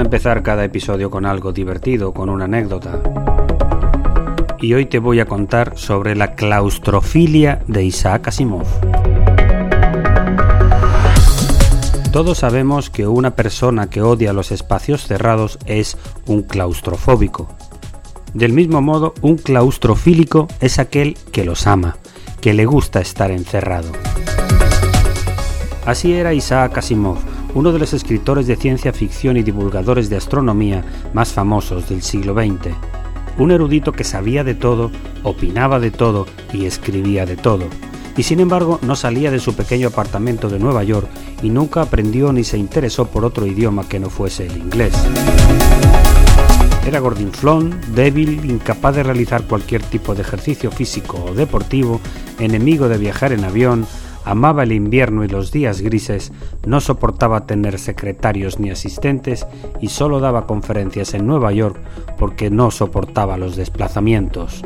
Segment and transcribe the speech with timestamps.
[0.00, 3.00] Empezar cada episodio con algo divertido, con una anécdota.
[4.60, 8.66] Y hoy te voy a contar sobre la claustrofilia de Isaac Asimov.
[12.12, 17.48] Todos sabemos que una persona que odia los espacios cerrados es un claustrofóbico.
[18.34, 21.96] Del mismo modo, un claustrofílico es aquel que los ama,
[22.40, 23.90] que le gusta estar encerrado.
[25.84, 27.18] Así era Isaac Asimov,
[27.54, 32.34] uno de los escritores de ciencia ficción y divulgadores de astronomía más famosos del siglo
[32.34, 32.74] XX.
[33.38, 34.90] Un erudito que sabía de todo,
[35.22, 37.66] opinaba de todo y escribía de todo.
[38.16, 41.08] Y sin embargo no salía de su pequeño apartamento de Nueva York
[41.42, 44.94] y nunca aprendió ni se interesó por otro idioma que no fuese el inglés.
[46.86, 52.00] Era gordinflón, débil, incapaz de realizar cualquier tipo de ejercicio físico o deportivo,
[52.38, 53.86] enemigo de viajar en avión,
[54.24, 56.32] amaba el invierno y los días grises,
[56.66, 59.46] no soportaba tener secretarios ni asistentes
[59.80, 61.78] y solo daba conferencias en Nueva York
[62.18, 64.64] porque no soportaba los desplazamientos.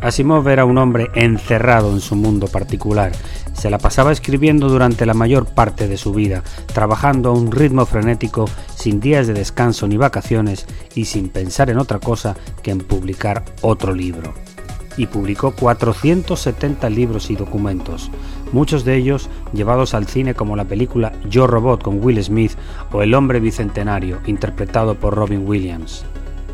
[0.00, 3.12] Asimov era un hombre encerrado en su mundo particular.
[3.52, 7.84] Se la pasaba escribiendo durante la mayor parte de su vida, trabajando a un ritmo
[7.84, 8.44] frenético,
[8.76, 13.44] sin días de descanso ni vacaciones y sin pensar en otra cosa que en publicar
[13.60, 14.32] otro libro
[14.98, 18.10] y publicó 470 libros y documentos,
[18.52, 22.52] muchos de ellos llevados al cine como la película Yo Robot con Will Smith
[22.92, 26.04] o El hombre bicentenario, interpretado por Robin Williams.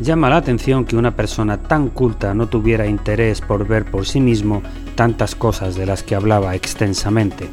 [0.00, 4.20] Llama la atención que una persona tan culta no tuviera interés por ver por sí
[4.20, 4.62] mismo
[4.94, 7.48] tantas cosas de las que hablaba extensamente.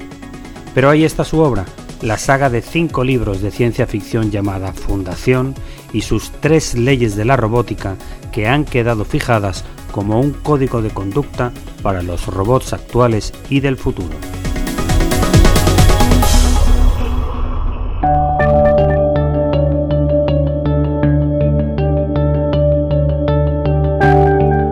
[0.75, 1.65] Pero ahí está su obra,
[2.01, 5.55] la saga de cinco libros de ciencia ficción llamada Fundación
[5.94, 7.95] y sus tres leyes de la robótica
[8.33, 9.63] que han quedado fijadas
[9.94, 14.16] como un código de conducta para los robots actuales y del futuro.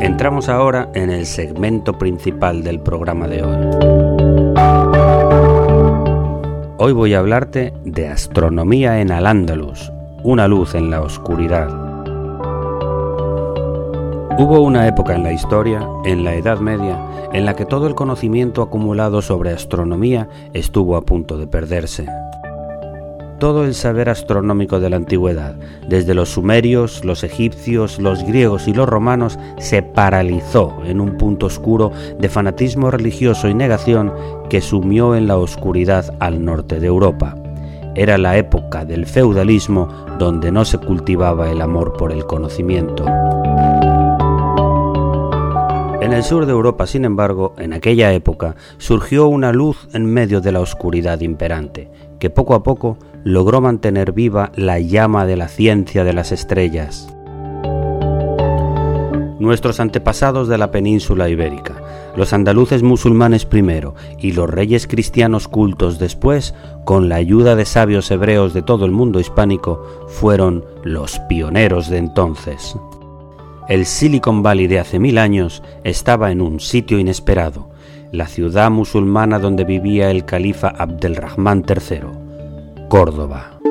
[0.01, 3.57] Entramos ahora en el segmento principal del programa de hoy.
[6.77, 9.91] Hoy voy a hablarte de astronomía en Al-Ándalus,
[10.23, 11.80] una luz en la oscuridad.
[14.41, 16.99] Hubo una época en la historia, en la Edad Media,
[17.31, 22.07] en la que todo el conocimiento acumulado sobre astronomía estuvo a punto de perderse.
[23.37, 25.53] Todo el saber astronómico de la antigüedad,
[25.87, 31.45] desde los sumerios, los egipcios, los griegos y los romanos, se paralizó en un punto
[31.45, 34.11] oscuro de fanatismo religioso y negación
[34.49, 37.35] que sumió en la oscuridad al norte de Europa.
[37.93, 39.87] Era la época del feudalismo
[40.17, 43.05] donde no se cultivaba el amor por el conocimiento.
[46.11, 50.41] En el sur de Europa, sin embargo, en aquella época, surgió una luz en medio
[50.41, 55.47] de la oscuridad imperante, que poco a poco logró mantener viva la llama de la
[55.47, 57.07] ciencia de las estrellas.
[59.39, 61.81] Nuestros antepasados de la península ibérica,
[62.17, 66.53] los andaluces musulmanes primero y los reyes cristianos cultos después,
[66.83, 71.99] con la ayuda de sabios hebreos de todo el mundo hispánico, fueron los pioneros de
[71.99, 72.75] entonces.
[73.71, 77.69] El Silicon Valley de hace mil años estaba en un sitio inesperado,
[78.11, 83.61] la ciudad musulmana donde vivía el califa Abdelrahman III, Córdoba.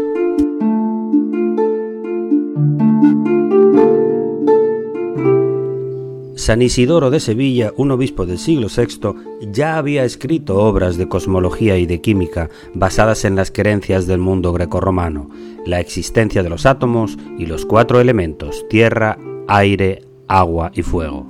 [6.34, 11.76] San Isidoro de Sevilla, un obispo del siglo VI, ya había escrito obras de cosmología
[11.76, 15.28] y de química basadas en las creencias del mundo grecorromano,
[15.66, 19.18] la existencia de los átomos y los cuatro elementos, tierra,
[19.50, 21.26] aire, agua y fuego.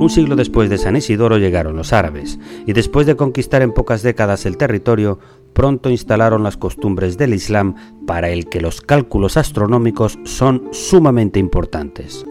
[0.00, 4.02] Un siglo después de San Isidoro llegaron los árabes, y después de conquistar en pocas
[4.02, 5.18] décadas el territorio,
[5.52, 7.74] pronto instalaron las costumbres del Islam
[8.06, 12.24] para el que los cálculos astronómicos son sumamente importantes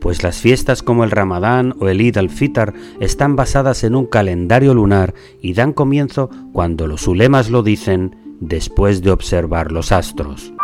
[0.00, 4.74] pues las fiestas como el Ramadán o el Eid al-Fitr están basadas en un calendario
[4.74, 10.54] lunar y dan comienzo cuando los ulemas lo dicen después de observar los astros.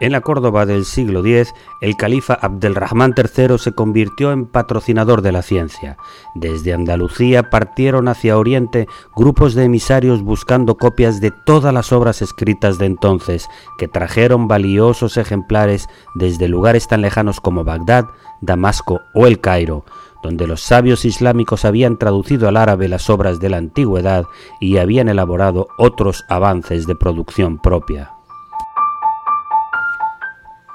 [0.00, 5.30] En la Córdoba del siglo X, el califa Abdelrahman III se convirtió en patrocinador de
[5.30, 5.98] la ciencia.
[6.34, 12.78] Desde Andalucía partieron hacia Oriente grupos de emisarios buscando copias de todas las obras escritas
[12.78, 18.06] de entonces, que trajeron valiosos ejemplares desde lugares tan lejanos como Bagdad,
[18.40, 19.84] Damasco o el Cairo,
[20.22, 24.24] donde los sabios islámicos habían traducido al árabe las obras de la antigüedad
[24.60, 28.12] y habían elaborado otros avances de producción propia.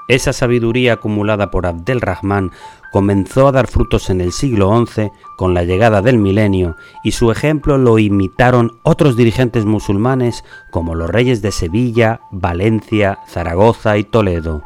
[0.08, 2.52] Esa sabiduría acumulada por Abdel Rahman
[2.92, 7.30] comenzó a dar frutos en el siglo XI con la llegada del milenio y su
[7.32, 14.62] ejemplo lo imitaron otros dirigentes musulmanes como los reyes de Sevilla, Valencia, Zaragoza y Toledo.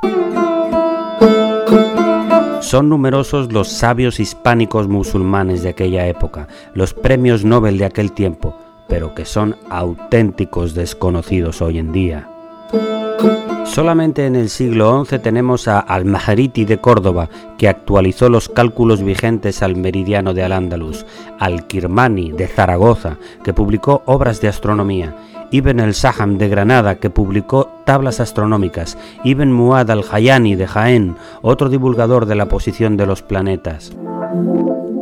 [2.60, 8.54] Son numerosos los sabios hispánicos musulmanes de aquella época, los premios Nobel de aquel tiempo,
[8.88, 12.28] pero que son auténticos desconocidos hoy en día.
[13.64, 19.62] Solamente en el siglo XI tenemos a Al-Mahariti de Córdoba, que actualizó los cálculos vigentes
[19.62, 21.06] al meridiano de Al-Ándalus,
[21.38, 25.14] Al-Kirmani de Zaragoza, que publicó obras de astronomía,
[25.52, 32.26] Ibn el-Saham de Granada, que publicó tablas astronómicas, Ibn Muad al-Hayani de Jaén, otro divulgador
[32.26, 33.92] de la posición de los planetas.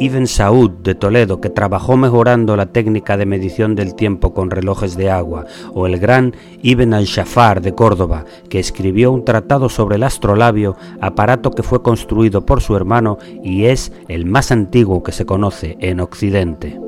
[0.01, 4.97] Ibn Saud de Toledo, que trabajó mejorando la técnica de medición del tiempo con relojes
[4.97, 10.05] de agua, o el gran Ibn al-Shafar de Córdoba, que escribió un tratado sobre el
[10.05, 15.27] astrolabio, aparato que fue construido por su hermano y es el más antiguo que se
[15.27, 16.79] conoce en Occidente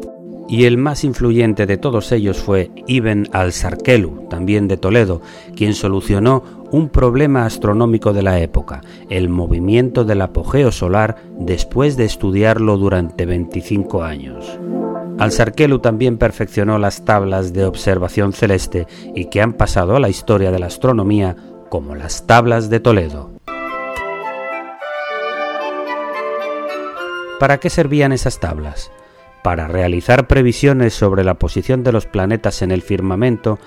[0.50, 5.22] y el más influyente de todos ellos fue Ibn al-Sarkelu, también de Toledo,
[5.54, 6.42] quien solucionó
[6.72, 13.26] un problema astronómico de la época, el movimiento del apogeo solar después de estudiarlo durante
[13.26, 14.58] 25 años.
[15.18, 20.50] Al-Sarkelu también perfeccionó las tablas de observación celeste y que han pasado a la historia
[20.50, 21.36] de la astronomía
[21.68, 23.30] como las tablas de Toledo.
[27.38, 28.90] ¿Para qué servían esas tablas?
[29.42, 33.58] Para realizar previsiones sobre la posición de los planetas en el firmamento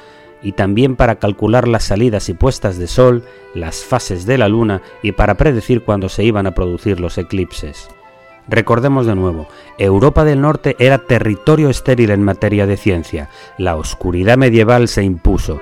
[0.41, 3.23] y también para calcular las salidas y puestas de sol,
[3.55, 7.87] las fases de la luna y para predecir cuándo se iban a producir los eclipses.
[8.47, 9.47] Recordemos de nuevo,
[9.77, 15.61] Europa del Norte era territorio estéril en materia de ciencia, la oscuridad medieval se impuso.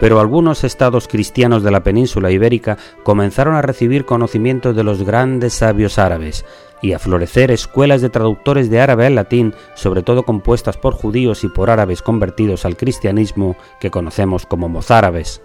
[0.00, 5.52] Pero algunos estados cristianos de la península ibérica comenzaron a recibir conocimiento de los grandes
[5.52, 6.44] sabios árabes,
[6.82, 11.44] y a florecer escuelas de traductores de árabe al latín, sobre todo compuestas por judíos
[11.44, 15.42] y por árabes convertidos al cristianismo que conocemos como mozárabes.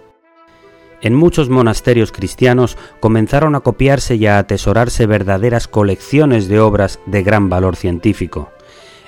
[1.02, 7.22] En muchos monasterios cristianos comenzaron a copiarse y a atesorarse verdaderas colecciones de obras de
[7.22, 8.50] gran valor científico.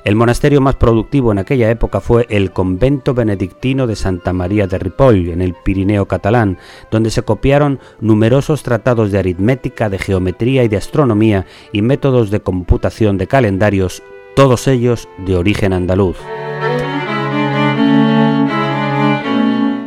[0.08, 4.79] El monasterio más productivo en aquella época fue el convento benedictino de Santa María de
[4.79, 6.56] Ripoll, en el Pirineo catalán,
[6.91, 12.41] donde se copiaron numerosos tratados de aritmética, de geometría y de astronomía y métodos de
[12.41, 14.03] computación de calendarios,
[14.34, 16.17] todos ellos de origen andaluz.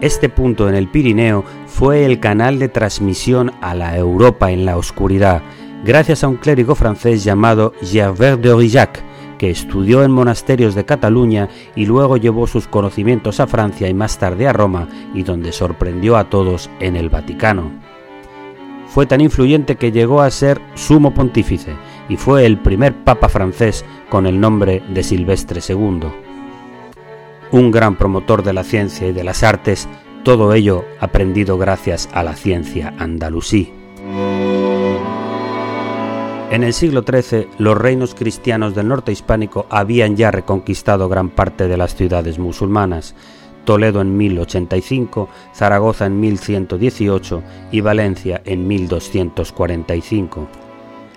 [0.02, 4.78] Este punto en el Pirineo fue el canal de transmisión a la Europa en la
[4.78, 5.42] oscuridad,
[5.84, 9.11] gracias a un clérigo francés llamado Gervais de Aurillac,
[9.42, 14.20] que estudió en monasterios de Cataluña y luego llevó sus conocimientos a Francia y más
[14.20, 17.72] tarde a Roma, y donde sorprendió a todos en el Vaticano.
[18.86, 21.74] Fue tan influyente que llegó a ser sumo pontífice
[22.08, 26.02] y fue el primer papa francés con el nombre de Silvestre II.
[27.50, 29.90] Un gran promotor de la ciencia y de las artes,
[30.24, 33.74] todo ello aprendido gracias a la ciencia andalusí.
[36.52, 41.70] En el siglo XIII, los reinos cristianos del norte hispánico habían ya reconquistado gran parte
[41.70, 43.16] de las ciudades musulmanas.
[43.64, 47.42] Toledo en 1085, Zaragoza en 1118
[47.72, 50.50] y Valencia en 1245.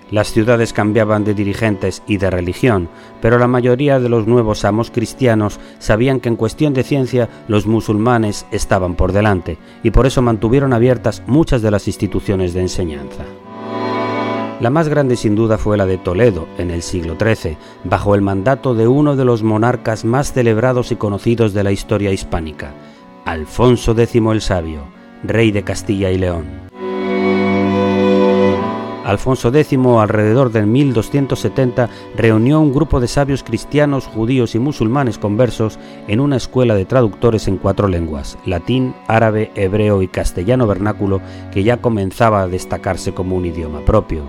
[0.09, 2.87] Las ciudades cambiaban de dirigentes y de religión,
[3.21, 7.67] pero la mayoría de los nuevos amos cristianos sabían que en cuestión de ciencia los
[7.67, 13.25] musulmanes estaban por delante, y por eso mantuvieron abiertas muchas de las instituciones de enseñanza.
[14.65, 18.23] La más grande sin duda fue la de Toledo, en el siglo XIII, bajo el
[18.23, 22.73] mandato de uno de los monarcas más celebrados y conocidos de la historia hispánica,
[23.25, 24.87] Alfonso X el Sabio,
[25.21, 26.64] rey de Castilla y León.
[29.05, 35.77] Alfonso X, alrededor del 1270, reunió un grupo de sabios cristianos, judíos y musulmanes conversos
[36.07, 41.21] en una escuela de traductores en cuatro lenguas, latín, árabe, hebreo y castellano vernáculo,
[41.51, 44.23] que ya comenzaba a destacarse como un idioma propio.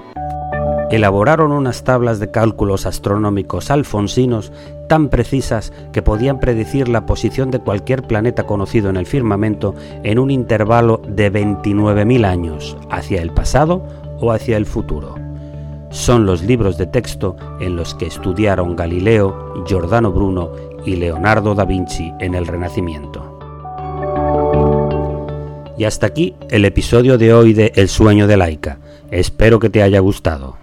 [0.90, 4.52] Elaboraron unas tablas de cálculos astronómicos alfonsinos
[4.88, 10.20] tan precisas que podían predecir la posición de cualquier planeta conocido en el firmamento en
[10.20, 15.14] un intervalo de 29.000 años, hacia el pasado o hacia el futuro.
[15.90, 20.50] Son los libros de texto en los que estudiaron Galileo, Giordano Bruno
[20.84, 23.38] y Leonardo da Vinci en el Renacimiento.
[25.78, 28.78] Y hasta aquí el episodio de hoy de El sueño de Laika.
[29.10, 30.56] Espero que te haya gustado.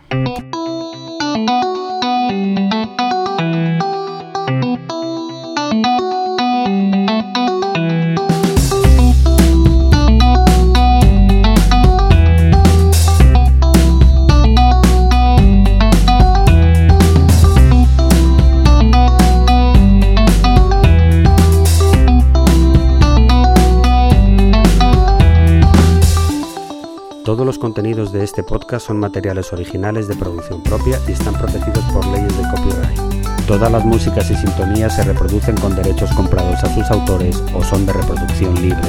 [27.64, 32.38] Contenidos de este podcast son materiales originales de producción propia y están protegidos por leyes
[32.38, 33.48] de copyright.
[33.48, 37.86] Todas las músicas y sintonías se reproducen con derechos comprados a sus autores o son
[37.86, 38.82] de reproducción libre.